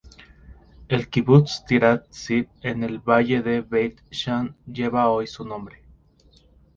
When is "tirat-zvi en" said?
1.71-2.83